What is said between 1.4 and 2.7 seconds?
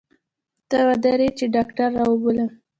ډاکتر راوبولم.